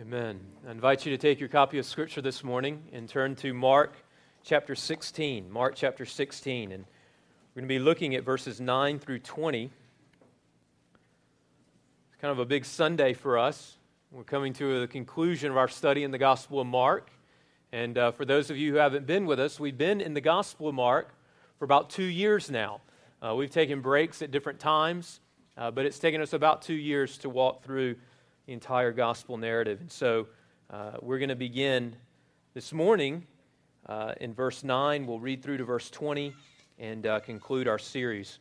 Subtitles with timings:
[0.00, 0.40] Amen.
[0.66, 3.94] I invite you to take your copy of Scripture this morning and turn to Mark
[4.42, 5.48] chapter 16.
[5.48, 6.72] Mark chapter 16.
[6.72, 6.84] And
[7.54, 9.66] we're going to be looking at verses 9 through 20.
[9.66, 9.72] It's
[12.20, 13.76] kind of a big Sunday for us.
[14.10, 17.12] We're coming to the conclusion of our study in the Gospel of Mark.
[17.70, 20.20] And uh, for those of you who haven't been with us, we've been in the
[20.20, 21.14] Gospel of Mark
[21.56, 22.80] for about two years now.
[23.22, 25.20] Uh, we've taken breaks at different times,
[25.56, 27.94] uh, but it's taken us about two years to walk through
[28.46, 29.80] the entire gospel narrative.
[29.80, 30.26] And so
[30.70, 31.96] uh, we're going to begin
[32.52, 33.26] this morning
[33.86, 35.06] uh, in verse 9.
[35.06, 36.34] We'll read through to verse 20
[36.78, 38.38] and uh, conclude our series.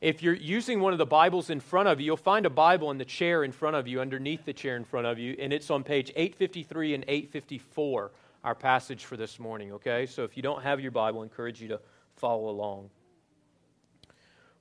[0.00, 2.90] If you're using one of the Bibles in front of you, you'll find a Bible
[2.90, 5.52] in the chair in front of you, underneath the chair in front of you, and
[5.52, 8.12] it's on page 853 and 854,
[8.44, 10.06] our passage for this morning, okay?
[10.06, 11.80] So if you don't have your Bible, I encourage you to
[12.14, 12.90] follow along.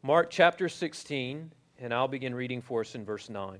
[0.02, 3.60] Mark chapter 16, and I'll begin reading for us in verse 9.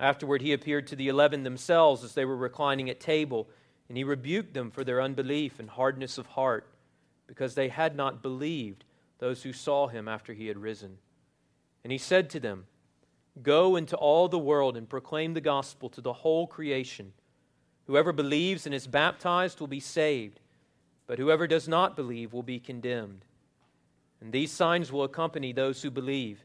[0.00, 3.48] Afterward, he appeared to the eleven themselves as they were reclining at table,
[3.88, 6.66] and he rebuked them for their unbelief and hardness of heart,
[7.26, 8.84] because they had not believed
[9.18, 10.98] those who saw him after he had risen.
[11.82, 12.66] And he said to them,
[13.42, 17.12] Go into all the world and proclaim the gospel to the whole creation.
[17.86, 20.40] Whoever believes and is baptized will be saved,
[21.06, 23.24] but whoever does not believe will be condemned.
[24.20, 26.44] And these signs will accompany those who believe.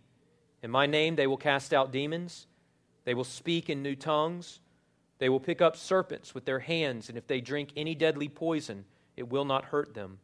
[0.62, 2.48] In my name they will cast out demons.
[3.06, 4.60] They will speak in new tongues.
[5.18, 8.86] They will pick up serpents with their hands, and if they drink any deadly poison,
[9.18, 10.20] it will not hurt them.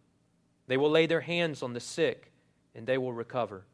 [0.67, 2.32] They will lay their hands on the sick,
[2.73, 3.66] and they will recover.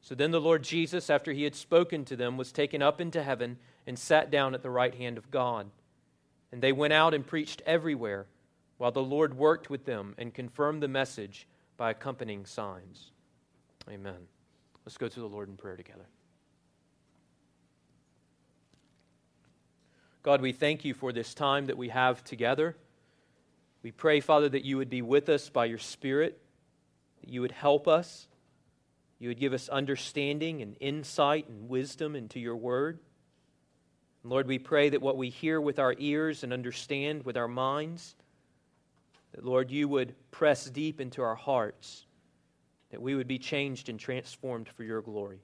[0.00, 3.22] So then the Lord Jesus, after he had spoken to them, was taken up into
[3.22, 5.68] heaven and sat down at the right hand of God.
[6.52, 8.26] And they went out and preached everywhere,
[8.78, 13.10] while the Lord worked with them and confirmed the message by accompanying signs.
[13.90, 14.28] Amen.
[14.84, 16.06] Let's go to the Lord in prayer together.
[20.26, 22.76] God, we thank you for this time that we have together.
[23.84, 26.40] We pray, Father, that you would be with us by your Spirit,
[27.20, 28.26] that you would help us,
[29.20, 32.98] you would give us understanding and insight and wisdom into your word.
[34.24, 37.46] And Lord, we pray that what we hear with our ears and understand with our
[37.46, 38.16] minds,
[39.30, 42.04] that, Lord, you would press deep into our hearts,
[42.90, 45.38] that we would be changed and transformed for your glory.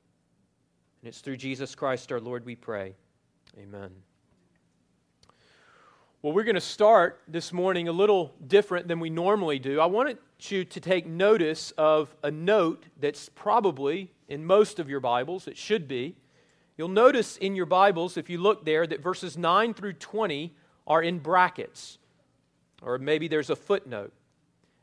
[1.01, 2.97] And it's through Jesus Christ our Lord we pray.
[3.57, 3.93] Amen.
[6.23, 9.81] Well, we're going to start this morning a little different than we normally do.
[9.81, 15.01] I wanted you to take notice of a note that's probably in most of your
[15.01, 16.15] Bibles, it should be.
[16.77, 20.55] You'll notice in your Bibles, if you look there, that verses 9 through 20
[20.87, 21.99] are in brackets,
[22.83, 24.13] or maybe there's a footnote.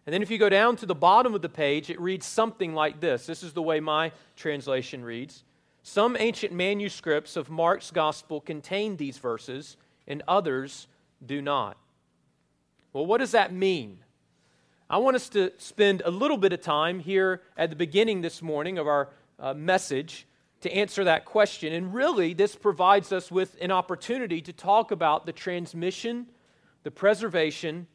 [0.06, 2.73] And then if you go down to the bottom of the page, it reads something
[2.73, 3.25] like this.
[3.25, 5.45] This is the way my translation reads.
[5.83, 10.88] Some ancient manuscripts of Mark's gospel contain these verses, and others
[11.25, 11.78] do not.
[12.94, 14.00] Well, what does that mean?
[14.90, 18.41] I want us to spend a little bit of time here at the beginning this
[18.41, 20.25] morning of our uh, message
[20.62, 21.74] to answer that question.
[21.74, 26.28] And really, this provides us with an opportunity to talk about the transmission,
[26.84, 27.88] the preservation,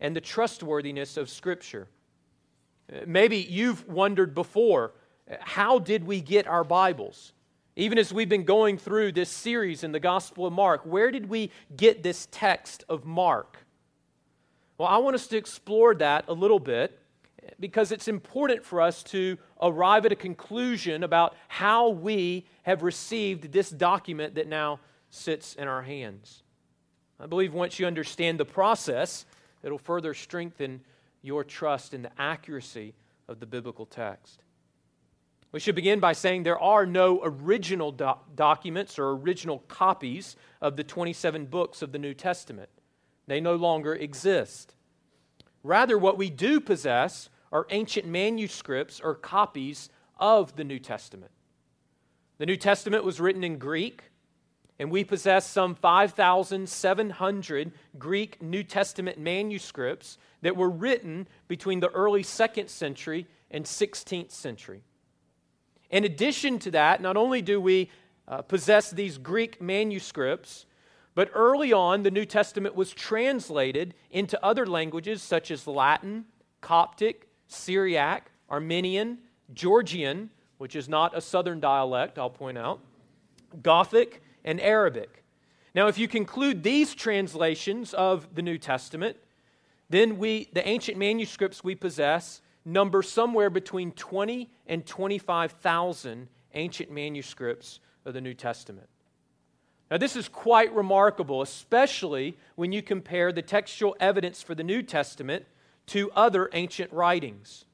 [0.00, 1.88] and the trustworthiness of Scripture.
[2.90, 4.92] Uh, maybe you've wondered before
[5.40, 7.32] how did we get our Bibles?
[7.80, 11.30] Even as we've been going through this series in the Gospel of Mark, where did
[11.30, 13.56] we get this text of Mark?
[14.76, 16.98] Well, I want us to explore that a little bit
[17.58, 23.50] because it's important for us to arrive at a conclusion about how we have received
[23.50, 26.42] this document that now sits in our hands.
[27.18, 29.24] I believe once you understand the process,
[29.62, 30.82] it'll further strengthen
[31.22, 32.92] your trust in the accuracy
[33.26, 34.42] of the biblical text.
[35.52, 40.84] We should begin by saying there are no original documents or original copies of the
[40.84, 42.68] 27 books of the New Testament.
[43.26, 44.74] They no longer exist.
[45.62, 49.88] Rather, what we do possess are ancient manuscripts or copies
[50.18, 51.32] of the New Testament.
[52.38, 54.04] The New Testament was written in Greek,
[54.78, 62.22] and we possess some 5,700 Greek New Testament manuscripts that were written between the early
[62.22, 64.84] second century and 16th century.
[65.90, 67.90] In addition to that, not only do we
[68.28, 70.66] uh, possess these Greek manuscripts,
[71.14, 76.24] But early on, the New Testament was translated into other languages such as Latin,
[76.60, 79.18] Coptic, Syriac, Armenian,
[79.52, 82.80] Georgian, which is not a southern dialect, I'll point out,
[83.62, 85.24] Gothic, and Arabic.
[85.74, 89.16] Now, if you conclude these translations of the New Testament,
[89.88, 97.80] then we, the ancient manuscripts we possess number somewhere between 20 and 25,000 ancient manuscripts
[98.04, 98.88] of the New Testament.
[99.90, 104.82] Now, this is quite remarkable, especially when you compare the textual evidence for the New
[104.82, 105.46] Testament
[105.86, 107.64] to other ancient writings.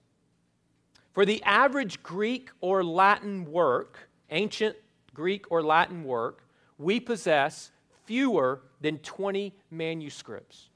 [1.12, 4.76] For the average Greek or Latin work, ancient
[5.12, 6.42] Greek or Latin work,
[6.78, 7.70] we possess
[8.04, 10.70] fewer than 20 manuscripts.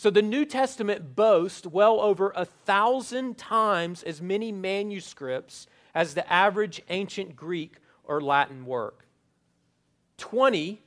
[0.00, 6.32] So the New Testament boasts well over a thousand times as many manuscripts as the
[6.32, 9.04] average ancient Greek or Latin work.
[10.16, 10.80] 20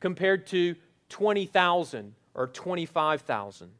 [0.00, 0.76] compared to
[1.10, 3.70] 20,000 or 25,000.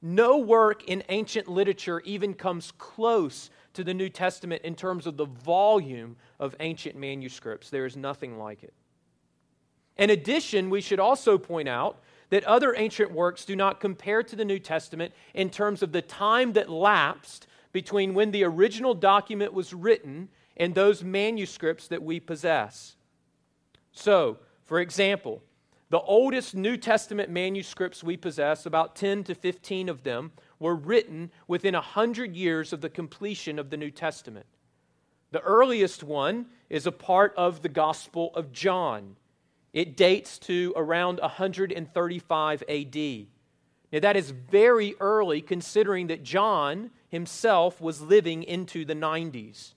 [0.00, 5.18] No work in ancient literature even comes close to the New Testament in terms of
[5.18, 7.68] the volume of ancient manuscripts.
[7.68, 8.72] There is nothing like it.
[9.98, 14.36] In addition, we should also point out that other ancient works do not compare to
[14.36, 19.52] the New Testament in terms of the time that lapsed between when the original document
[19.52, 22.96] was written and those manuscripts that we possess.
[23.92, 25.42] So, for example,
[25.90, 31.30] the oldest New Testament manuscripts we possess, about 10 to 15 of them, were written
[31.46, 34.46] within 100 years of the completion of the New Testament.
[35.30, 39.16] The earliest one is a part of the Gospel of John.
[39.72, 42.96] It dates to around 135 AD.
[43.90, 49.74] Now, that is very early considering that John himself was living into the 90s.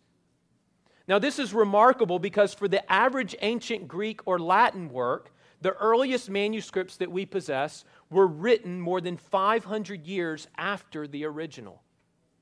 [1.07, 6.29] Now, this is remarkable because for the average ancient Greek or Latin work, the earliest
[6.29, 11.81] manuscripts that we possess were written more than 500 years after the original.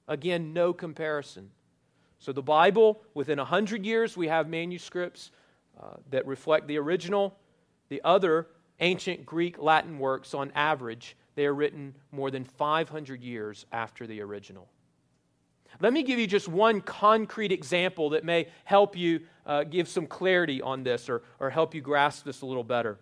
[0.08, 1.52] Again, no comparison.
[2.18, 5.32] So, the Bible, within 100 years, we have manuscripts
[5.80, 7.38] uh, that reflect the original.
[7.90, 8.48] The other
[8.80, 14.22] ancient Greek Latin works, on average, they are written more than 500 years after the
[14.22, 14.68] original.
[15.80, 20.08] Let me give you just one concrete example that may help you uh, give some
[20.08, 22.98] clarity on this or, or help you grasp this a little better.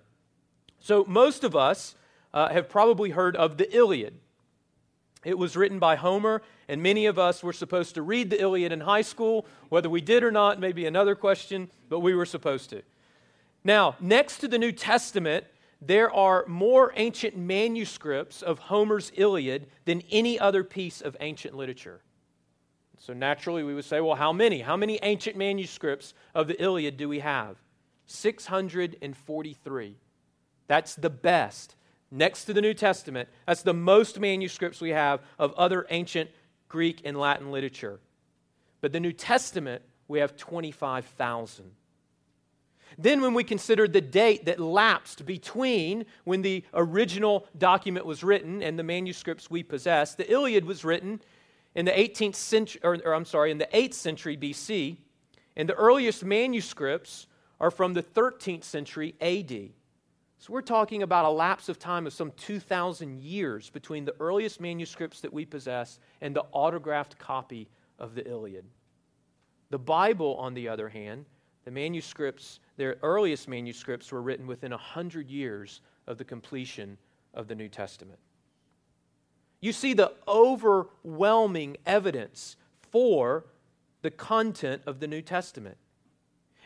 [0.79, 1.95] So, most of us
[2.33, 4.13] uh, have probably heard of the Iliad.
[5.23, 8.71] It was written by Homer, and many of us were supposed to read the Iliad
[8.71, 9.45] in high school.
[9.69, 12.81] Whether we did or not may be another question, but we were supposed to.
[13.63, 15.45] Now, next to the New Testament,
[15.81, 22.01] there are more ancient manuscripts of Homer's Iliad than any other piece of ancient literature.
[22.99, 24.59] So naturally, we would say, well, how many?
[24.61, 27.57] How many ancient manuscripts of the Iliad do we have?
[28.07, 29.95] 643.
[30.67, 31.75] That's the best.
[32.09, 36.29] Next to the New Testament, that's the most manuscripts we have of other ancient
[36.69, 37.99] Greek and Latin literature.
[38.81, 41.71] But the New Testament, we have 25,000.
[42.97, 48.63] Then, when we consider the date that lapsed between when the original document was written
[48.63, 51.21] and the manuscripts we possess, the Iliad was written
[51.75, 54.97] in the 18th century, or, or I'm sorry, in the 8th century BC,
[55.55, 57.27] and the earliest manuscripts
[57.59, 59.69] are from the 13th century AD.
[60.39, 64.61] So we're talking about a lapse of time of some 2,000 years between the earliest
[64.61, 67.67] manuscripts that we possess and the autographed copy
[67.97, 68.65] of the Iliad.
[69.71, 71.25] The Bible, on the other hand,
[71.65, 76.97] the manuscripts, their earliest manuscripts were written within 100 years of the completion
[77.33, 78.19] of the New Testament.
[79.59, 82.57] You see the overwhelming evidence
[82.91, 83.45] for
[84.03, 85.77] the content of the New Testament.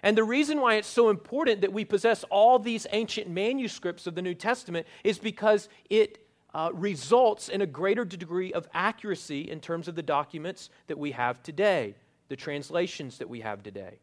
[0.03, 4.15] And the reason why it's so important that we possess all these ancient manuscripts of
[4.15, 9.59] the New Testament is because it uh, results in a greater degree of accuracy in
[9.59, 11.95] terms of the documents that we have today,
[12.29, 13.99] the translations that we have today.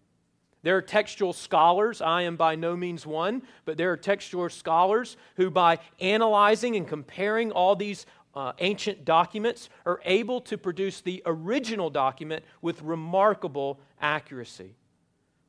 [0.62, 5.17] There are textual scholars, I am by no means one, but there are textual scholars
[5.37, 11.23] who, by analyzing and comparing all these uh, ancient documents, are able to produce the
[11.26, 14.75] original document with remarkable accuracy.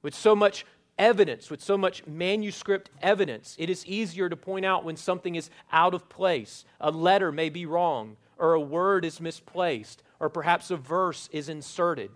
[0.01, 0.65] With so much
[0.97, 5.49] evidence, with so much manuscript evidence, it is easier to point out when something is
[5.71, 6.65] out of place.
[6.79, 11.49] A letter may be wrong, or a word is misplaced, or perhaps a verse is
[11.49, 12.11] inserted.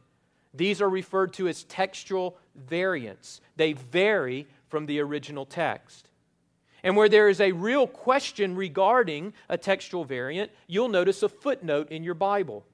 [0.54, 3.42] These are referred to as textual variants.
[3.56, 6.10] They vary from the original text.
[6.84, 11.90] And where there is a real question regarding a textual variant, you'll notice a footnote
[11.90, 12.66] in your Bible.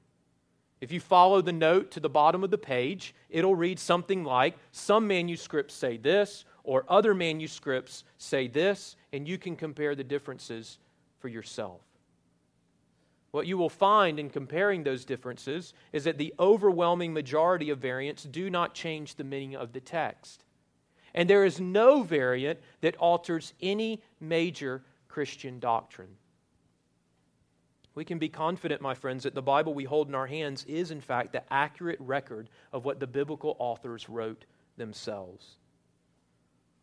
[0.82, 4.58] If you follow the note to the bottom of the page, it'll read something like
[4.72, 10.78] Some manuscripts say this, or other manuscripts say this, and you can compare the differences
[11.20, 11.82] for yourself.
[13.32, 18.24] What you will find in comparing those differences is that the overwhelming majority of variants
[18.24, 20.46] do not change the meaning of the text.
[21.14, 26.16] And there is no variant that alters any major Christian doctrine.
[27.96, 30.92] We can be confident, my friends, that the Bible we hold in our hands is,
[30.92, 34.46] in fact, the accurate record of what the biblical authors wrote
[34.78, 35.56] themselves.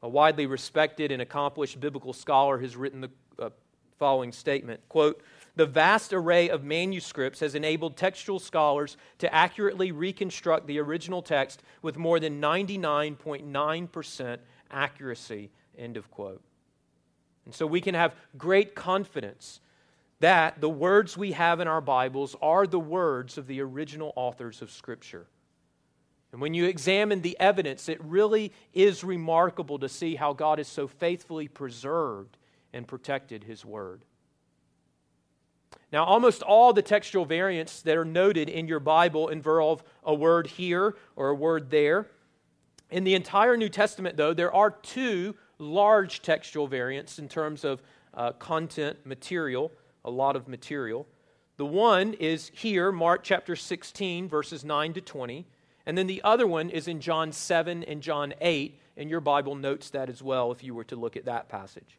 [0.03, 3.51] A widely respected and accomplished biblical scholar has written the uh,
[3.99, 5.23] following statement quote,
[5.55, 11.63] the vast array of manuscripts has enabled textual scholars to accurately reconstruct the original text
[11.81, 14.39] with more than 99.9%
[14.71, 15.51] accuracy.
[15.79, 16.43] End of quote.
[17.47, 19.61] And so we can have great confidence
[20.20, 24.62] that the words we have in our Bibles are the words of the original authors
[24.62, 25.26] of Scripture.
[26.32, 30.68] And when you examine the evidence, it really is remarkable to see how God has
[30.68, 32.37] so faithfully preserved
[32.73, 34.02] and protected His Word.
[35.92, 40.46] Now, almost all the textual variants that are noted in your Bible involve a word
[40.46, 42.08] here or a word there.
[42.90, 47.82] In the entire New Testament, though, there are two large textual variants in terms of
[48.14, 49.73] uh, content, material,
[50.07, 51.07] a lot of material.
[51.57, 55.47] The one is here, Mark chapter 16, verses 9 to 20.
[55.87, 59.55] And then the other one is in John 7 and John 8, and your Bible
[59.55, 61.99] notes that as well if you were to look at that passage.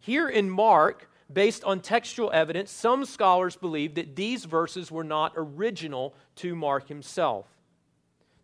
[0.00, 5.32] Here in Mark, based on textual evidence, some scholars believe that these verses were not
[5.36, 7.46] original to Mark himself.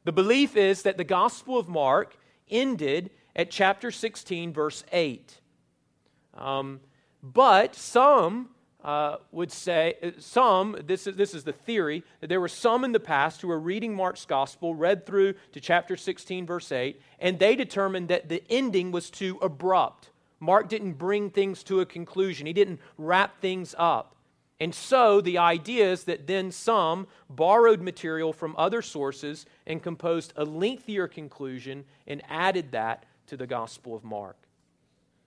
[0.04, 2.16] The belief is that the Gospel of Mark
[2.50, 5.40] ended at chapter 16, verse 8.
[6.34, 6.80] Um,
[7.32, 8.50] but some
[8.84, 12.84] uh, would say, uh, some, this is, this is the theory, that there were some
[12.84, 17.00] in the past who were reading Mark's gospel, read through to chapter 16, verse 8,
[17.18, 20.10] and they determined that the ending was too abrupt.
[20.38, 24.16] Mark didn't bring things to a conclusion, he didn't wrap things up.
[24.60, 30.32] And so the idea is that then some borrowed material from other sources and composed
[30.36, 34.36] a lengthier conclusion and added that to the Gospel of Mark.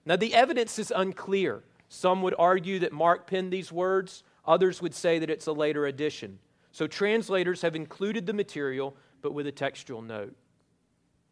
[0.06, 1.62] Now, the evidence is unclear.
[1.88, 5.86] Some would argue that Mark penned these words, others would say that it's a later
[5.86, 6.38] addition.
[6.70, 10.36] So translators have included the material, but with a textual note.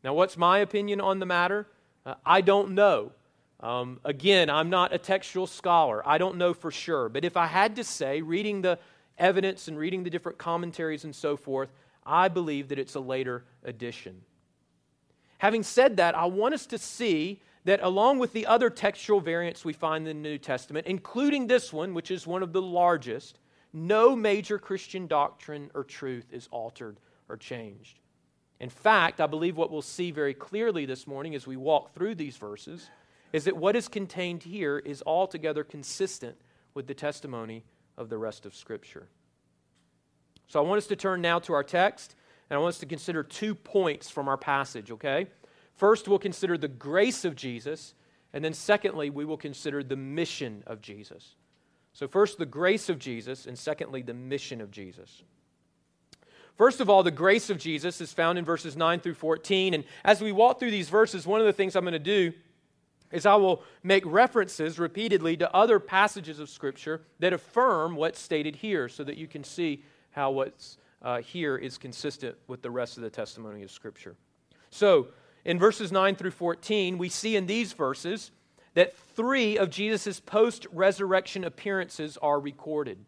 [0.02, 1.66] Now, what's my opinion on the matter?
[2.04, 3.12] Uh, I don't know.
[3.60, 6.06] Um, again, I'm not a textual scholar.
[6.06, 7.08] I don't know for sure.
[7.08, 8.78] But if I had to say, reading the
[9.18, 11.70] evidence and reading the different commentaries and so forth,
[12.04, 14.22] I believe that it's a later addition.
[15.38, 19.64] Having said that, I want us to see that along with the other textual variants
[19.64, 23.40] we find in the New Testament, including this one, which is one of the largest,
[23.72, 27.98] no major Christian doctrine or truth is altered or changed.
[28.60, 32.14] In fact, I believe what we'll see very clearly this morning as we walk through
[32.14, 32.88] these verses
[33.32, 36.36] is that what is contained here is altogether consistent
[36.72, 37.64] with the testimony
[37.98, 39.08] of the rest of Scripture.
[40.46, 42.14] So I want us to turn now to our text,
[42.48, 45.26] and I want us to consider two points from our passage, okay?
[45.76, 47.94] First, we'll consider the grace of Jesus,
[48.32, 51.36] and then secondly, we will consider the mission of Jesus.
[51.92, 55.22] So, first, the grace of Jesus, and secondly, the mission of Jesus.
[56.56, 59.74] First of all, the grace of Jesus is found in verses 9 through 14.
[59.74, 62.32] And as we walk through these verses, one of the things I'm going to do
[63.12, 68.56] is I will make references repeatedly to other passages of Scripture that affirm what's stated
[68.56, 72.96] here so that you can see how what's uh, here is consistent with the rest
[72.96, 74.16] of the testimony of Scripture.
[74.70, 75.08] So,
[75.46, 78.32] in verses 9 through 14, we see in these verses
[78.74, 82.98] that three of Jesus' post resurrection appearances are recorded.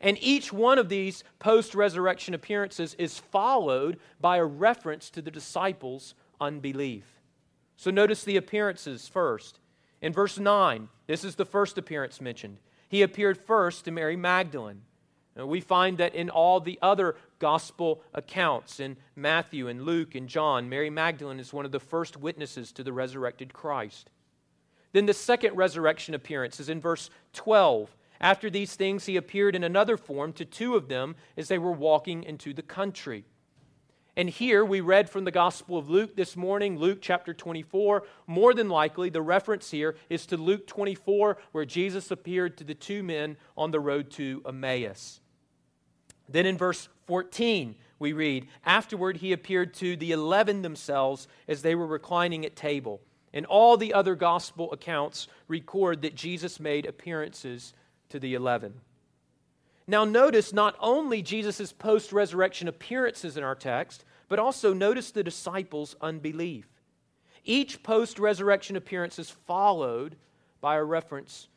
[0.00, 5.30] And each one of these post resurrection appearances is followed by a reference to the
[5.30, 7.04] disciples' unbelief.
[7.76, 9.60] So notice the appearances first.
[10.02, 12.58] In verse 9, this is the first appearance mentioned.
[12.88, 14.82] He appeared first to Mary Magdalene.
[15.46, 20.68] We find that in all the other gospel accounts, in Matthew and Luke and John,
[20.68, 24.10] Mary Magdalene is one of the first witnesses to the resurrected Christ.
[24.92, 27.96] Then the second resurrection appearance is in verse 12.
[28.20, 31.72] After these things, he appeared in another form to two of them as they were
[31.72, 33.24] walking into the country.
[34.16, 38.02] And here we read from the Gospel of Luke this morning, Luke chapter 24.
[38.26, 42.74] More than likely, the reference here is to Luke 24, where Jesus appeared to the
[42.74, 45.19] two men on the road to Emmaus.
[46.32, 51.74] Then in verse 14, we read, Afterward, he appeared to the eleven themselves as they
[51.74, 53.00] were reclining at table.
[53.32, 57.74] And all the other gospel accounts record that Jesus made appearances
[58.08, 58.74] to the eleven.
[59.86, 65.24] Now, notice not only Jesus' post resurrection appearances in our text, but also notice the
[65.24, 66.66] disciples' unbelief.
[67.44, 70.16] Each post resurrection appearance is followed
[70.60, 71.48] by a reference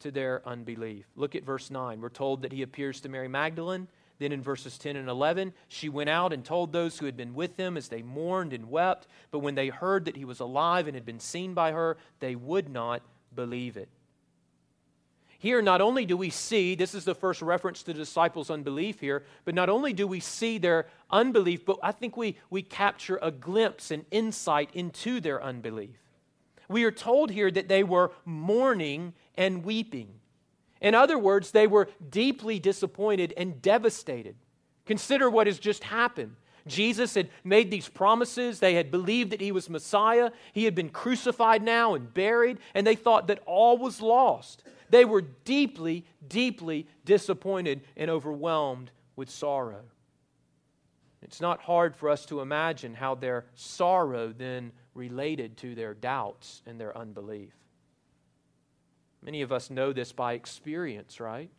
[0.00, 1.06] to their unbelief.
[1.16, 2.00] Look at verse 9.
[2.00, 3.88] We're told that he appears to Mary Magdalene.
[4.24, 7.34] Then in verses 10 and 11, she went out and told those who had been
[7.34, 9.06] with them as they mourned and wept.
[9.30, 12.34] But when they heard that he was alive and had been seen by her, they
[12.34, 13.02] would not
[13.34, 13.90] believe it.
[15.38, 18.98] Here, not only do we see, this is the first reference to the disciples' unbelief
[18.98, 23.18] here, but not only do we see their unbelief, but I think we, we capture
[23.20, 25.98] a glimpse and insight into their unbelief.
[26.70, 30.14] We are told here that they were mourning and weeping.
[30.80, 34.36] In other words, they were deeply disappointed and devastated.
[34.86, 36.36] Consider what has just happened.
[36.66, 38.58] Jesus had made these promises.
[38.58, 40.30] They had believed that he was Messiah.
[40.52, 44.62] He had been crucified now and buried, and they thought that all was lost.
[44.90, 49.82] They were deeply, deeply disappointed and overwhelmed with sorrow.
[51.22, 56.62] It's not hard for us to imagine how their sorrow then related to their doubts
[56.66, 57.52] and their unbelief.
[59.24, 61.50] Many of us know this by experience, right?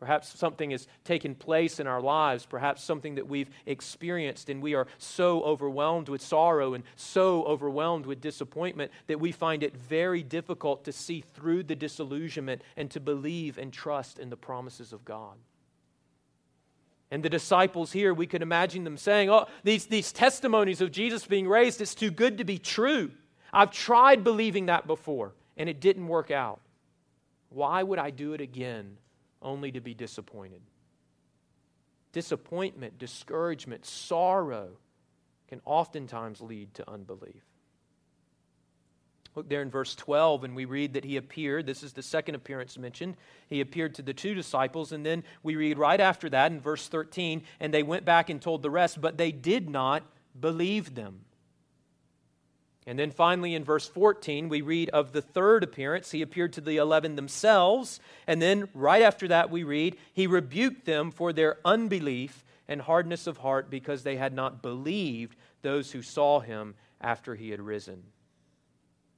[0.00, 4.74] Perhaps something has taken place in our lives, perhaps something that we've experienced, and we
[4.74, 10.22] are so overwhelmed with sorrow and so overwhelmed with disappointment that we find it very
[10.22, 15.04] difficult to see through the disillusionment and to believe and trust in the promises of
[15.04, 15.36] God.
[17.10, 21.26] And the disciples here, we could imagine them saying, Oh, these, these testimonies of Jesus
[21.26, 23.10] being raised, it's too good to be true.
[23.52, 26.60] I've tried believing that before, and it didn't work out.
[27.50, 28.96] Why would I do it again?
[29.42, 30.60] only to be disappointed.
[32.12, 34.70] Disappointment, discouragement, sorrow
[35.48, 37.42] can oftentimes lead to unbelief.
[39.36, 41.64] Look there in verse 12, and we read that he appeared.
[41.64, 43.16] This is the second appearance mentioned.
[43.46, 46.88] He appeared to the two disciples, and then we read right after that in verse
[46.88, 50.02] 13, and they went back and told the rest, but they did not
[50.38, 51.20] believe them.
[52.86, 56.10] And then finally, in verse 14, we read of the third appearance.
[56.10, 58.00] He appeared to the eleven themselves.
[58.26, 63.26] And then, right after that, we read, He rebuked them for their unbelief and hardness
[63.26, 68.02] of heart because they had not believed those who saw him after he had risen.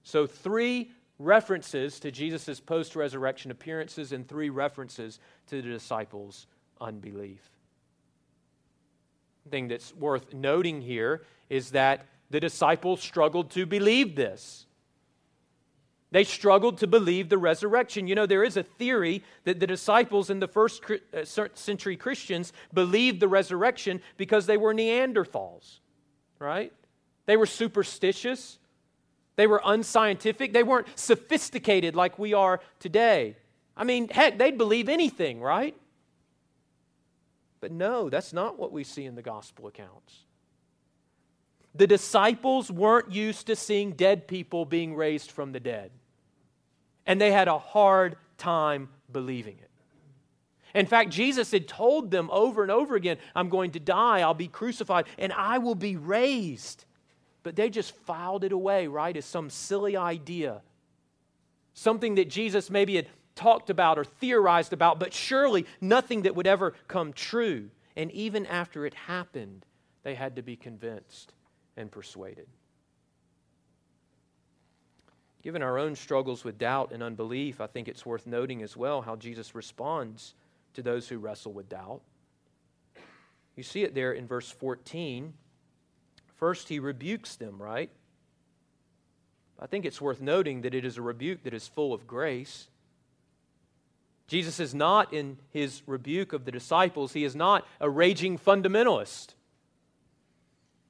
[0.03, 6.47] So, three references to Jesus' post resurrection appearances and three references to the disciples'
[6.81, 7.49] unbelief.
[9.45, 14.67] The thing that's worth noting here is that the disciples struggled to believe this.
[16.11, 18.07] They struggled to believe the resurrection.
[18.07, 22.53] You know, there is a theory that the disciples and the first uh, century Christians
[22.73, 25.81] believed the resurrection because they were Neanderthals,
[26.39, 26.73] right?
[27.27, 28.59] They were superstitious.
[29.37, 30.53] They were unscientific.
[30.53, 33.37] They weren't sophisticated like we are today.
[33.77, 35.77] I mean, heck, they'd believe anything, right?
[37.61, 40.25] But no, that's not what we see in the gospel accounts.
[41.75, 45.91] The disciples weren't used to seeing dead people being raised from the dead.
[47.07, 49.71] And they had a hard time believing it.
[50.75, 54.35] In fact, Jesus had told them over and over again, I'm going to die, I'll
[54.35, 56.85] be crucified, and I will be raised.
[57.43, 60.63] But they just filed it away, right, as some silly idea.
[61.75, 66.47] Something that Jesus maybe had talked about or theorized about, but surely nothing that would
[66.47, 67.71] ever come true.
[67.97, 69.67] And even after it happened,
[70.03, 71.33] they had to be convinced
[71.77, 72.47] and persuaded.
[75.43, 79.03] Given our own struggles with doubt and unbelief, I think it's worth noting as well
[79.03, 80.35] how Jesus responds
[80.75, 82.01] to those who wrestle with doubt.
[83.57, 85.35] You see it there in verse 14.
[86.37, 87.91] First, he rebukes them, right?
[89.59, 92.69] I think it's worth noting that it is a rebuke that is full of grace.
[94.27, 99.35] Jesus is not, in his rebuke of the disciples, he is not a raging fundamentalist.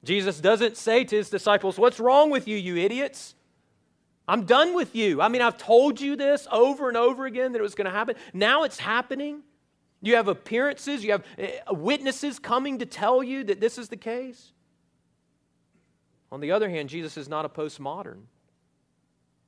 [0.03, 3.35] Jesus doesn't say to his disciples, What's wrong with you, you idiots?
[4.27, 5.21] I'm done with you.
[5.21, 7.91] I mean, I've told you this over and over again that it was going to
[7.91, 8.15] happen.
[8.33, 9.41] Now it's happening.
[10.01, 13.97] You have appearances, you have eh, witnesses coming to tell you that this is the
[13.97, 14.51] case.
[16.31, 18.23] On the other hand, Jesus is not a postmodern.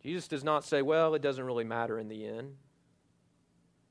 [0.02, 2.54] Jesus does not say, Well, it doesn't really matter in the end.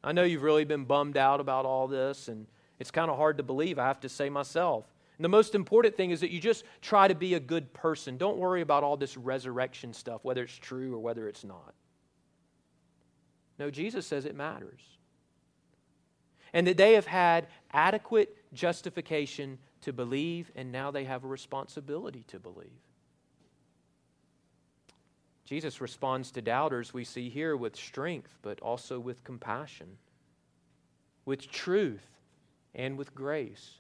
[0.03, 2.47] I know you've really been bummed out about all this, and
[2.79, 4.87] it's kind of hard to believe, I have to say myself.
[5.17, 8.17] And the most important thing is that you just try to be a good person.
[8.17, 11.75] Don't worry about all this resurrection stuff, whether it's true or whether it's not.
[13.59, 14.81] No, Jesus says it matters.
[16.53, 22.25] And that they have had adequate justification to believe, and now they have a responsibility
[22.29, 22.71] to believe.
[25.45, 29.99] Jesus responds to doubters, we see here, with strength, but also with compassion,
[31.25, 32.07] with truth,
[32.75, 33.75] and with grace.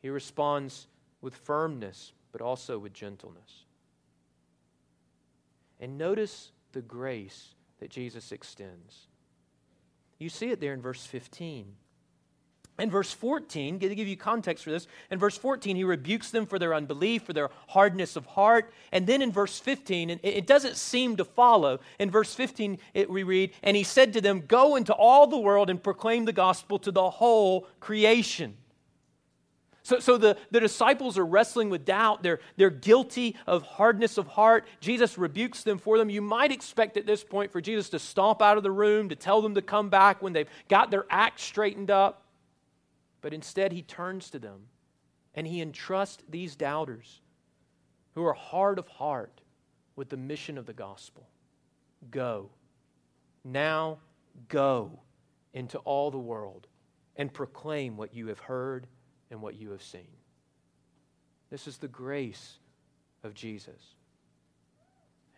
[0.00, 0.86] He responds
[1.20, 3.64] with firmness, but also with gentleness.
[5.80, 9.06] And notice the grace that Jesus extends.
[10.18, 11.66] You see it there in verse 15.
[12.78, 16.46] In verse 14, to give you context for this, in verse 14, he rebukes them
[16.46, 18.72] for their unbelief, for their hardness of heart.
[18.90, 21.80] And then in verse 15, and it doesn't seem to follow.
[21.98, 25.38] In verse 15, it, we read, And he said to them, Go into all the
[25.38, 28.56] world and proclaim the gospel to the whole creation.
[29.90, 32.22] So, so the, the disciples are wrestling with doubt.
[32.22, 34.64] They're, they're guilty of hardness of heart.
[34.78, 36.08] Jesus rebukes them for them.
[36.08, 39.16] You might expect at this point for Jesus to stomp out of the room, to
[39.16, 42.22] tell them to come back when they've got their act straightened up.
[43.20, 44.66] But instead, he turns to them
[45.34, 47.20] and he entrusts these doubters
[48.14, 49.40] who are hard of heart
[49.96, 51.26] with the mission of the gospel
[52.12, 52.50] Go.
[53.42, 53.98] Now
[54.46, 55.00] go
[55.52, 56.68] into all the world
[57.16, 58.86] and proclaim what you have heard
[59.30, 60.08] and what you have seen.
[61.50, 62.58] This is the grace
[63.22, 63.94] of Jesus.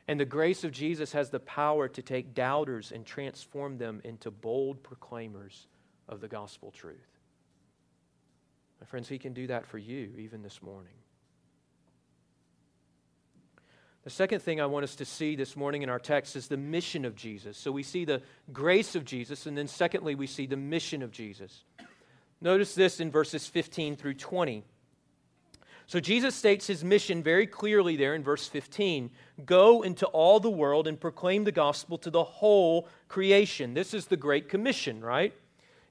[0.08, 4.30] And the grace of Jesus has the power to take doubters and transform them into
[4.30, 5.66] bold proclaimers
[6.08, 6.98] of the gospel truth.
[8.80, 10.92] My friends, He can do that for you even this morning.
[14.04, 16.56] The second thing I want us to see this morning in our text is the
[16.56, 17.56] mission of Jesus.
[17.56, 21.12] So we see the grace of Jesus, and then secondly, we see the mission of
[21.12, 21.62] Jesus.
[22.42, 24.64] Notice this in verses 15 through 20.
[25.86, 29.10] So Jesus states his mission very clearly there in verse 15
[29.44, 33.74] Go into all the world and proclaim the gospel to the whole creation.
[33.74, 35.32] This is the Great Commission, right?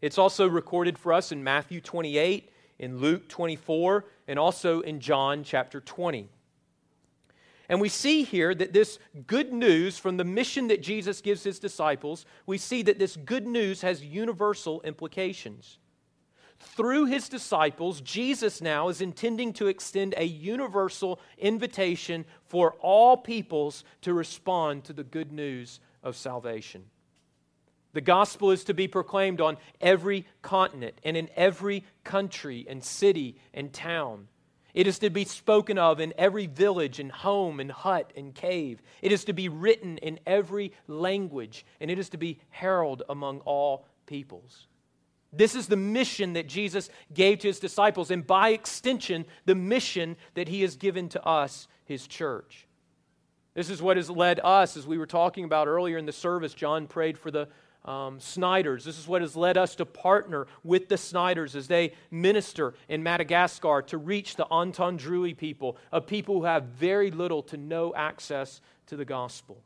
[0.01, 5.43] It's also recorded for us in Matthew 28 in Luke 24, and also in John
[5.43, 6.27] chapter 20.
[7.69, 11.59] And we see here that this good news from the mission that Jesus gives his
[11.59, 15.77] disciples, we see that this good news has universal implications.
[16.61, 23.83] Through his disciples, Jesus now is intending to extend a universal invitation for all peoples
[24.01, 26.85] to respond to the good news of salvation.
[27.93, 33.35] The gospel is to be proclaimed on every continent and in every country and city
[33.53, 34.27] and town.
[34.73, 38.81] It is to be spoken of in every village and home and hut and cave.
[39.01, 43.41] It is to be written in every language, and it is to be heralded among
[43.41, 44.67] all peoples.
[45.33, 50.17] This is the mission that Jesus gave to his disciples, and by extension, the mission
[50.33, 52.67] that he has given to us, his church.
[53.53, 56.53] This is what has led us, as we were talking about earlier in the service.
[56.53, 57.47] John prayed for the
[57.83, 58.85] um, Snyders.
[58.85, 63.01] This is what has led us to partner with the Snyders as they minister in
[63.01, 68.61] Madagascar to reach the Antandroy people, a people who have very little to no access
[68.87, 69.63] to the gospel.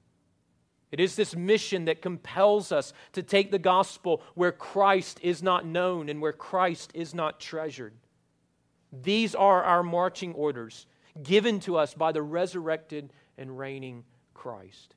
[0.92, 5.66] It is this mission that compels us to take the gospel where Christ is not
[5.66, 7.94] known and where Christ is not treasured.
[8.92, 10.86] These are our marching orders
[11.22, 14.96] given to us by the resurrected and reigning Christ.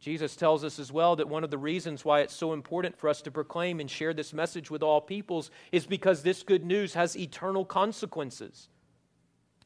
[0.00, 3.08] Jesus tells us as well that one of the reasons why it's so important for
[3.08, 6.94] us to proclaim and share this message with all peoples is because this good news
[6.94, 8.68] has eternal consequences.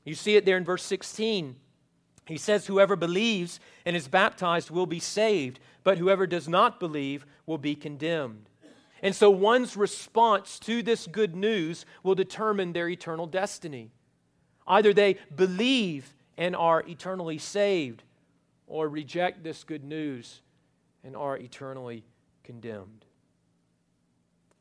[0.04, 1.56] You see it there in verse 16.
[2.26, 7.26] He says, Whoever believes and is baptized will be saved, but whoever does not believe
[7.46, 8.48] will be condemned.
[9.02, 13.90] And so one's response to this good news will determine their eternal destiny.
[14.66, 18.02] Either they believe and are eternally saved,
[18.66, 20.40] or reject this good news
[21.04, 22.02] and are eternally
[22.42, 23.04] condemned.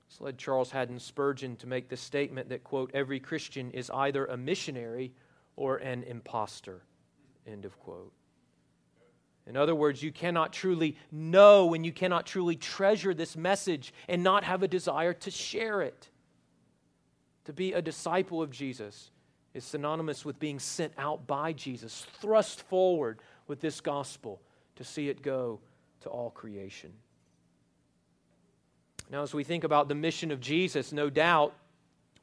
[0.10, 4.26] This led Charles Haddon Spurgeon to make the statement that, quote, every Christian is either
[4.26, 5.14] a missionary
[5.56, 6.84] or an impostor,
[7.48, 8.12] end of quote.
[9.46, 14.24] In other words, you cannot truly know and you cannot truly treasure this message and
[14.24, 16.10] not have a desire to share it.
[17.46, 19.12] To be a disciple of Jesus
[19.54, 24.42] is synonymous with being sent out by Jesus, thrust forward with this gospel
[24.78, 25.60] to see it go
[26.02, 26.92] to all creation.
[29.12, 31.54] Now, as we think about the mission of Jesus, no doubt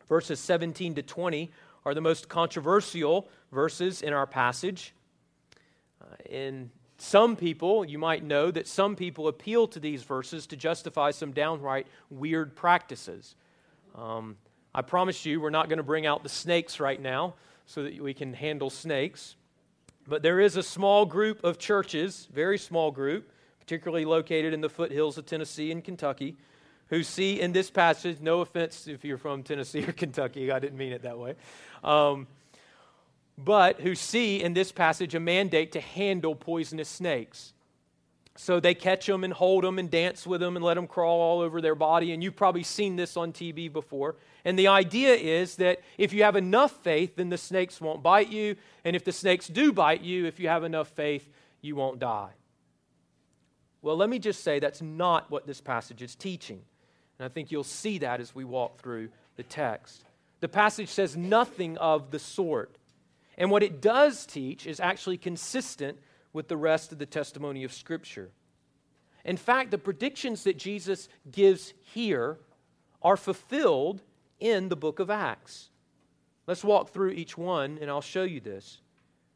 [0.08, 1.50] verses 17 to 20
[1.84, 4.94] are the most controversial verses in our passage.
[6.00, 10.56] Uh, in some people, you might know that some people appeal to these verses to
[10.56, 13.34] justify some downright weird practices.
[13.94, 14.36] Um,
[14.74, 17.34] I promise you, we're not going to bring out the snakes right now
[17.66, 19.36] so that we can handle snakes.
[20.06, 24.68] But there is a small group of churches, very small group, particularly located in the
[24.68, 26.36] foothills of Tennessee and Kentucky,
[26.88, 30.78] who see in this passage, no offense if you're from Tennessee or Kentucky, I didn't
[30.78, 31.34] mean it that way,
[31.84, 32.26] um,
[33.44, 37.52] but who see in this passage a mandate to handle poisonous snakes.
[38.36, 41.20] So they catch them and hold them and dance with them and let them crawl
[41.20, 42.12] all over their body.
[42.12, 44.16] And you've probably seen this on TV before.
[44.44, 48.30] And the idea is that if you have enough faith, then the snakes won't bite
[48.30, 48.56] you.
[48.84, 51.28] And if the snakes do bite you, if you have enough faith,
[51.60, 52.30] you won't die.
[53.82, 56.62] Well, let me just say that's not what this passage is teaching.
[57.18, 60.04] And I think you'll see that as we walk through the text.
[60.40, 62.76] The passage says nothing of the sort.
[63.38, 65.98] And what it does teach is actually consistent
[66.32, 68.30] with the rest of the testimony of Scripture.
[69.24, 72.38] In fact, the predictions that Jesus gives here
[73.02, 74.02] are fulfilled
[74.38, 75.68] in the book of Acts.
[76.46, 78.80] Let's walk through each one, and I'll show you this.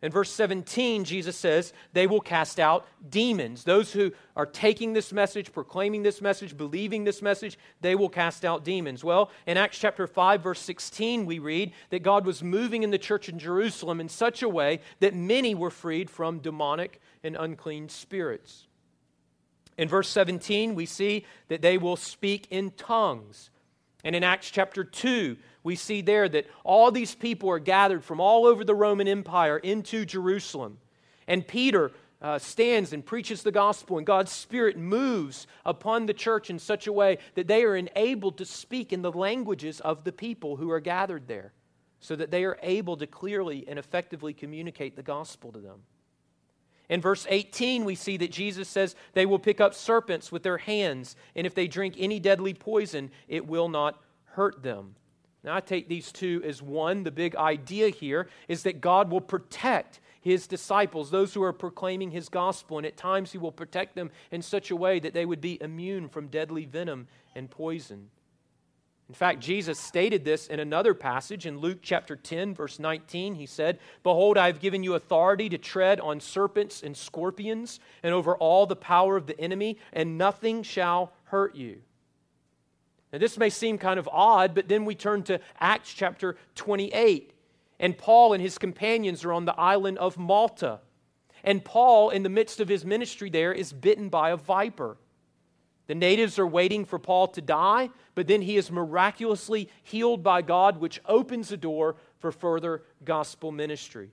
[0.03, 3.65] In verse 17, Jesus says, They will cast out demons.
[3.65, 8.45] Those who are taking this message, proclaiming this message, believing this message, they will cast
[8.45, 9.03] out demons.
[9.03, 12.99] Well, in Acts chapter 5, verse 16, we read that God was moving in the
[12.99, 17.89] church in Jerusalem in such a way that many were freed from demonic and unclean
[17.89, 18.67] spirits.
[19.79, 23.51] In verse 17, we see that they will speak in tongues.
[24.05, 28.21] And in Acts chapter 2, we see there that all these people are gathered from
[28.21, 30.79] all over the Roman Empire into Jerusalem.
[31.27, 31.91] And Peter
[32.21, 36.87] uh, stands and preaches the gospel, and God's Spirit moves upon the church in such
[36.87, 40.71] a way that they are enabled to speak in the languages of the people who
[40.71, 41.53] are gathered there,
[42.01, 45.81] so that they are able to clearly and effectively communicate the gospel to them.
[46.89, 50.59] In verse 18, we see that Jesus says they will pick up serpents with their
[50.59, 54.95] hands, and if they drink any deadly poison, it will not hurt them.
[55.43, 57.05] Now, I take these two as one.
[57.05, 62.11] The big idea here is that God will protect his disciples, those who are proclaiming
[62.11, 65.27] his gospel, and at times he will protect them in such a way that they
[65.27, 68.09] would be immune from deadly venom and poison.
[69.09, 73.35] In fact, Jesus stated this in another passage in Luke chapter 10, verse 19.
[73.35, 78.15] He said, Behold, I have given you authority to tread on serpents and scorpions and
[78.15, 81.83] over all the power of the enemy, and nothing shall hurt you.
[83.13, 87.33] Now, this may seem kind of odd, but then we turn to Acts chapter 28,
[87.79, 90.81] and Paul and his companions are on the island of Malta.
[91.45, 94.97] And Paul, in the midst of his ministry there, is bitten by a viper.
[95.87, 100.41] The natives are waiting for Paul to die, but then he is miraculously healed by
[100.43, 104.11] God, which opens the door for further gospel ministry.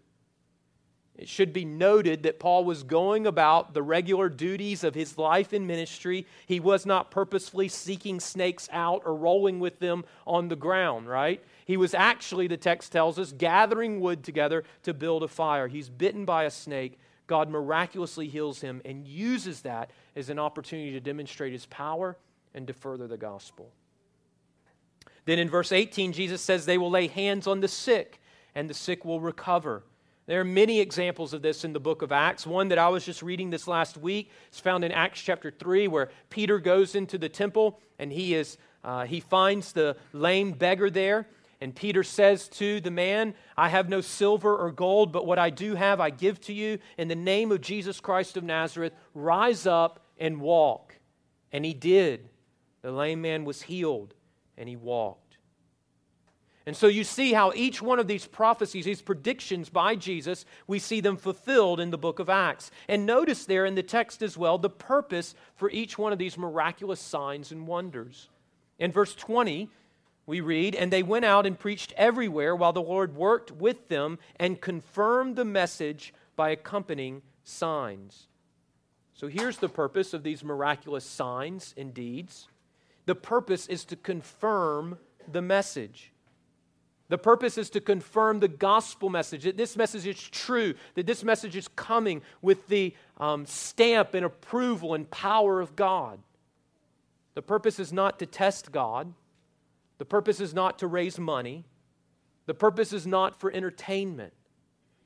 [1.17, 5.53] It should be noted that Paul was going about the regular duties of his life
[5.53, 6.25] in ministry.
[6.47, 11.43] He was not purposefully seeking snakes out or rolling with them on the ground, right?
[11.65, 15.67] He was actually, the text tells us, gathering wood together to build a fire.
[15.67, 16.97] He's bitten by a snake.
[17.31, 22.17] God miraculously heals him and uses that as an opportunity to demonstrate his power
[22.53, 23.71] and to further the gospel.
[25.23, 28.19] Then in verse 18, Jesus says they will lay hands on the sick
[28.53, 29.83] and the sick will recover.
[30.25, 32.45] There are many examples of this in the book of Acts.
[32.45, 35.87] One that I was just reading this last week is found in Acts chapter 3,
[35.87, 40.89] where Peter goes into the temple and he, is, uh, he finds the lame beggar
[40.89, 41.27] there.
[41.61, 45.51] And Peter says to the man, I have no silver or gold, but what I
[45.51, 46.79] do have I give to you.
[46.97, 50.97] In the name of Jesus Christ of Nazareth, rise up and walk.
[51.51, 52.29] And he did.
[52.81, 54.15] The lame man was healed
[54.57, 55.37] and he walked.
[56.65, 60.79] And so you see how each one of these prophecies, these predictions by Jesus, we
[60.79, 62.69] see them fulfilled in the book of Acts.
[62.87, 66.37] And notice there in the text as well the purpose for each one of these
[66.37, 68.29] miraculous signs and wonders.
[68.77, 69.69] In verse 20,
[70.25, 74.19] we read, And they went out and preached everywhere while the Lord worked with them
[74.37, 78.27] and confirmed the message by accompanying signs.
[79.13, 82.47] So here's the purpose of these miraculous signs and deeds
[83.05, 84.97] the purpose is to confirm
[85.29, 86.11] the message.
[87.09, 91.23] The purpose is to confirm the gospel message that this message is true, that this
[91.23, 96.19] message is coming with the um, stamp and approval and power of God.
[97.33, 99.13] The purpose is not to test God,
[100.01, 101.63] the purpose is not to raise money.
[102.47, 104.33] The purpose is not for entertainment.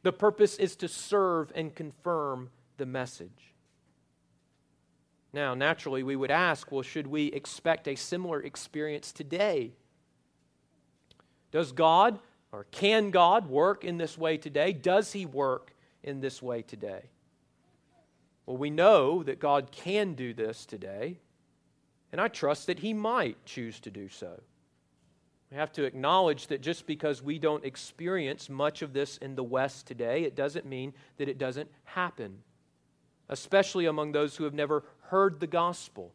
[0.04, 3.54] The purpose is to serve and confirm the message.
[5.34, 9.74] Now, naturally, we would ask well, should we expect a similar experience today?
[11.52, 12.18] Does God
[12.54, 14.72] or can God work in this way today?
[14.72, 17.10] Does He work in this way today?
[18.46, 21.20] Well, we know that God can do this today,
[22.14, 24.40] and I trust that He might choose to do so.
[25.52, 29.44] We have to acknowledge that just because we don't experience much of this in the
[29.44, 32.40] West today, it doesn't mean that it doesn't happen,
[33.30, 36.14] especially among those who have never heard the gospel,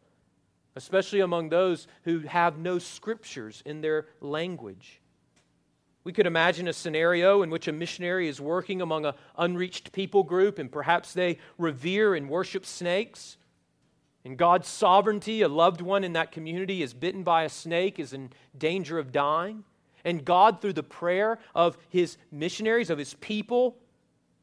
[0.75, 5.01] especially among those who have no scriptures in their language.
[6.03, 10.23] We could imagine a scenario in which a missionary is working among an unreached people
[10.23, 13.37] group, and perhaps they revere and worship snakes.
[14.25, 18.13] In God's sovereignty, a loved one in that community is bitten by a snake, is
[18.13, 19.65] in danger of dying.
[20.05, 23.77] And God, through the prayer of his missionaries, of his people,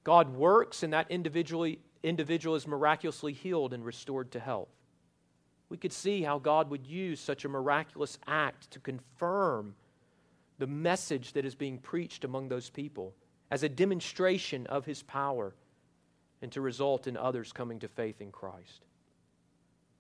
[0.04, 4.70] God works, and that individually, individual is miraculously healed and restored to health.
[5.70, 9.76] We could see how God would use such a miraculous act to confirm
[10.60, 13.14] the message that is being preached among those people
[13.52, 15.54] as a demonstration of his power
[16.42, 18.87] and to result in others coming to faith in Christ.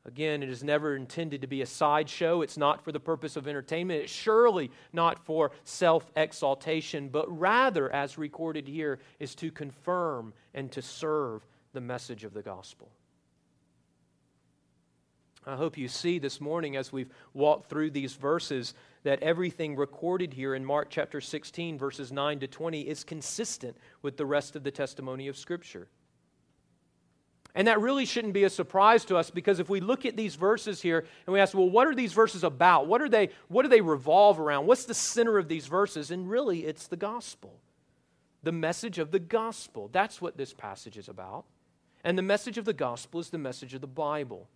[0.08, 2.42] Again, it is never intended to be a sideshow.
[2.42, 4.04] It's not for the purpose of entertainment.
[4.04, 10.72] It's surely not for self exaltation, but rather, as recorded here, is to confirm and
[10.72, 12.90] to serve the message of the gospel.
[15.46, 20.34] I hope you see this morning as we've walked through these verses that everything recorded
[20.34, 24.64] here in Mark chapter 16, verses 9 to 20, is consistent with the rest of
[24.64, 25.90] the testimony of Scripture.
[27.58, 30.36] And that really shouldn't be a surprise to us because if we look at these
[30.36, 32.86] verses here and we ask, well, what are these verses about?
[32.86, 34.68] What are they, what do they revolve around?
[34.68, 36.12] What's the center of these verses?
[36.12, 37.60] And really, it's the gospel.
[38.44, 39.90] The message of the gospel.
[39.92, 41.46] That's what this passage is about.
[42.04, 44.48] And the message of the gospel is the message of the Bible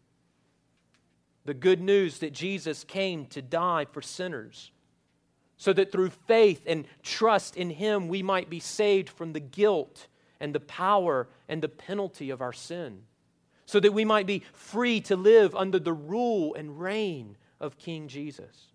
[1.44, 4.70] the good news that Jesus came to die for sinners,
[5.58, 10.06] so that through faith and trust in Him we might be saved from the guilt
[10.42, 13.04] and the power and the penalty of our sin,
[13.66, 18.10] so that we might be free to live under the rule and reign of King
[18.10, 18.68] Jesus.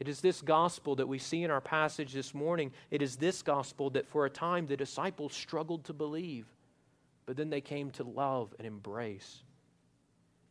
[0.00, 2.72] It is this gospel that we see in our passage this morning.
[2.90, 6.46] It is this gospel that for a time the disciples struggled to believe,
[7.26, 9.42] but then they came to love and embrace.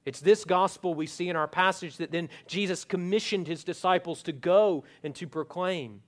[0.06, 4.32] It's this gospel we see in our passage that then Jesus commissioned his disciples to
[4.32, 6.02] go and to proclaim.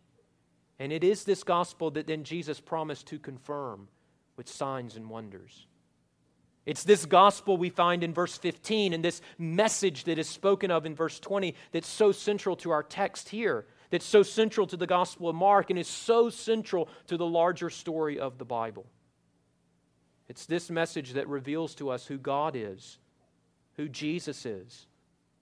[0.80, 3.88] And it is this gospel that then Jesus promised to confirm
[4.36, 5.68] with signs and wonders.
[6.66, 10.86] It's this gospel we find in verse 15 and this message that is spoken of
[10.86, 14.88] in verse 20 that's so central to our text here, that's so central to the
[14.88, 18.86] gospel of Mark, and is so central to the larger story of the Bible.
[20.28, 22.98] It's this message that reveals to us who God is
[23.76, 24.88] who Jesus is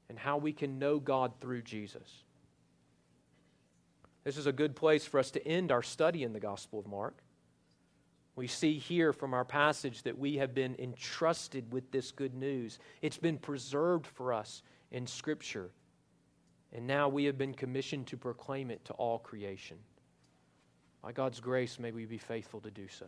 [0.09, 2.23] and how we can know God through Jesus.
[4.23, 6.87] This is a good place for us to end our study in the Gospel of
[6.87, 7.21] Mark.
[8.35, 12.79] We see here from our passage that we have been entrusted with this good news.
[13.01, 15.69] It's been preserved for us in Scripture.
[16.71, 19.77] And now we have been commissioned to proclaim it to all creation.
[21.03, 23.05] By God's grace, may we be faithful to do so.